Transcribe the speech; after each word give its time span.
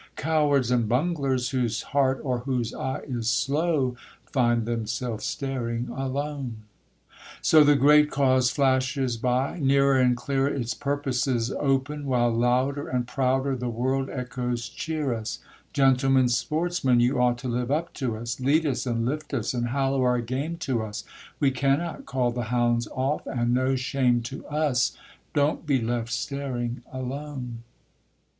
Cowards 0.15 0.71
and 0.71 0.89
bunglers, 0.89 1.51
whose 1.51 1.83
heart 1.83 2.19
or 2.23 2.39
whose 2.39 2.73
eye 2.73 3.03
is 3.07 3.29
slow, 3.29 3.95
Find 4.31 4.65
themselves 4.65 5.25
staring 5.27 5.89
alone. 5.89 6.63
So 7.43 7.63
the 7.63 7.75
great 7.75 8.09
cause 8.09 8.49
flashes 8.49 9.15
by; 9.17 9.59
Nearer 9.59 9.99
and 9.99 10.17
clearer 10.17 10.47
its 10.47 10.73
purposes 10.73 11.51
open, 11.51 12.07
While 12.07 12.31
louder 12.31 12.87
and 12.87 13.05
prouder 13.07 13.55
the 13.55 13.69
world 13.69 14.09
echoes 14.09 14.69
cheer 14.69 15.13
us: 15.13 15.37
Gentlemen 15.71 16.29
sportsmen, 16.29 16.99
you 16.99 17.21
ought 17.21 17.37
to 17.37 17.47
live 17.47 17.69
up 17.69 17.93
to 18.01 18.17
us, 18.17 18.39
Lead 18.39 18.65
us, 18.65 18.87
and 18.87 19.05
lift 19.05 19.35
us, 19.35 19.53
and 19.53 19.67
hallo 19.67 20.01
our 20.01 20.19
game 20.21 20.57
to 20.65 20.81
us 20.81 21.03
We 21.39 21.51
cannot 21.51 22.07
call 22.07 22.31
the 22.31 22.45
hounds 22.45 22.87
off, 22.91 23.27
and 23.27 23.53
no 23.53 23.75
shame 23.75 24.23
to 24.23 24.47
us 24.47 24.97
Don't 25.35 25.67
be 25.67 25.79
left 25.79 26.09
staring 26.11 26.81
alone! 26.91 27.59